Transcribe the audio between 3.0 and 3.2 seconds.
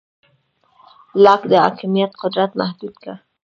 کړ.